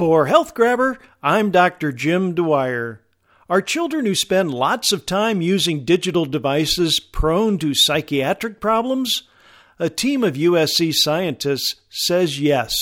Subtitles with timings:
[0.00, 1.92] For Health Grabber, I'm Dr.
[1.92, 3.02] Jim Dwyer.
[3.50, 9.24] Are children who spend lots of time using digital devices prone to psychiatric problems?
[9.78, 12.72] A team of USC scientists says yes.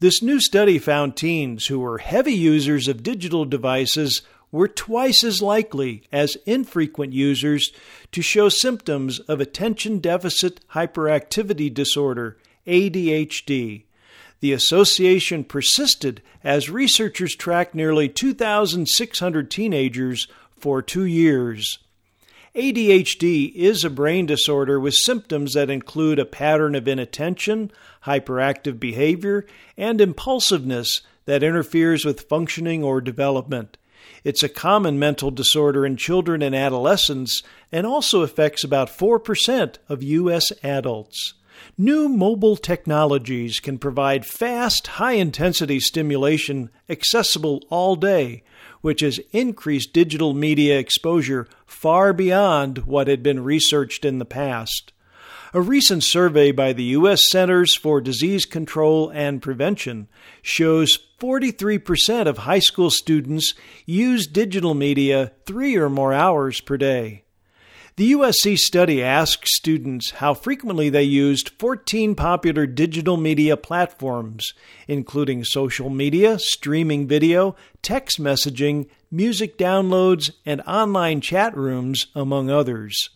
[0.00, 4.20] This new study found teens who were heavy users of digital devices
[4.52, 7.72] were twice as likely as infrequent users
[8.12, 13.85] to show symptoms of attention deficit hyperactivity disorder, ADHD.
[14.40, 21.78] The association persisted as researchers tracked nearly 2,600 teenagers for two years.
[22.54, 27.70] ADHD is a brain disorder with symptoms that include a pattern of inattention,
[28.04, 29.44] hyperactive behavior,
[29.76, 33.76] and impulsiveness that interferes with functioning or development.
[34.24, 40.02] It's a common mental disorder in children and adolescents and also affects about 4% of
[40.02, 40.50] U.S.
[40.62, 41.34] adults.
[41.78, 48.42] New mobile technologies can provide fast, high intensity stimulation accessible all day,
[48.80, 54.92] which has increased digital media exposure far beyond what had been researched in the past.
[55.54, 57.30] A recent survey by the U.S.
[57.30, 60.08] Centers for Disease Control and Prevention
[60.42, 63.54] shows 43% of high school students
[63.86, 67.24] use digital media three or more hours per day.
[67.96, 74.52] The USC study asked students how frequently they used 14 popular digital media platforms,
[74.86, 83.08] including social media, streaming video, text messaging, music downloads, and online chat rooms, among others.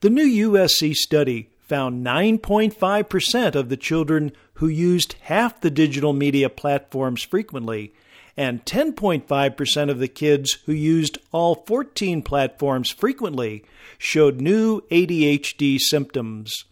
[0.00, 6.48] The new USC study found 9.5% of the children who used half the digital media
[6.48, 7.92] platforms frequently
[8.36, 13.64] and 10.5% of the kids who used all 14 platforms frequently
[13.98, 16.64] showed new ADHD symptoms.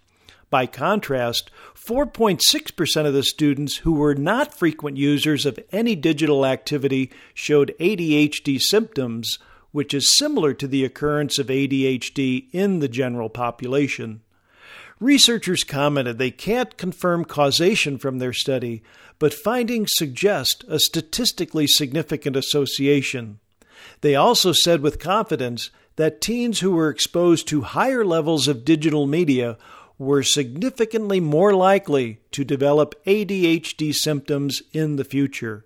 [0.51, 7.11] By contrast, 4.6% of the students who were not frequent users of any digital activity
[7.33, 9.39] showed ADHD symptoms,
[9.73, 14.20] which is similar to the occurrence of ADHD in the general population.
[15.00, 18.82] Researchers commented they can't confirm causation from their study,
[19.18, 23.40] but findings suggest a statistically significant association.
[24.00, 29.06] They also said with confidence that teens who were exposed to higher levels of digital
[29.06, 29.56] media
[29.98, 35.64] were significantly more likely to develop ADHD symptoms in the future.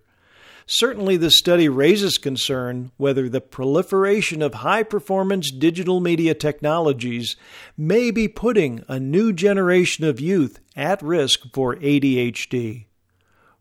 [0.71, 7.37] Certainly, the study raises concern whether the proliferation of high performance digital media technologies
[7.75, 12.85] may be putting a new generation of youth at risk for ADHD.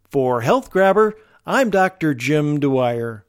[0.09, 1.13] For Health Grabber,
[1.45, 2.13] I'm Dr.
[2.13, 3.23] Jim Dwyer.